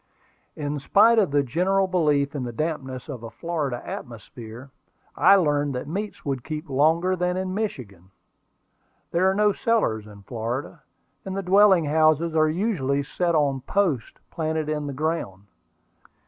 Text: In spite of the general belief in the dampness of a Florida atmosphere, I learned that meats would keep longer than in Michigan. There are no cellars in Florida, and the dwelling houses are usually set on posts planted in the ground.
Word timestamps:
In 0.55 0.79
spite 0.79 1.19
of 1.19 1.29
the 1.29 1.43
general 1.43 1.85
belief 1.85 2.33
in 2.33 2.41
the 2.43 2.51
dampness 2.51 3.07
of 3.07 3.21
a 3.21 3.29
Florida 3.29 3.83
atmosphere, 3.87 4.71
I 5.15 5.35
learned 5.35 5.75
that 5.75 5.87
meats 5.87 6.25
would 6.25 6.43
keep 6.43 6.71
longer 6.71 7.15
than 7.15 7.37
in 7.37 7.53
Michigan. 7.53 8.09
There 9.11 9.29
are 9.29 9.35
no 9.35 9.53
cellars 9.53 10.07
in 10.07 10.23
Florida, 10.23 10.81
and 11.23 11.37
the 11.37 11.43
dwelling 11.43 11.85
houses 11.85 12.35
are 12.35 12.49
usually 12.49 13.03
set 13.03 13.35
on 13.35 13.61
posts 13.61 14.19
planted 14.31 14.69
in 14.69 14.87
the 14.87 14.93
ground. 14.93 15.43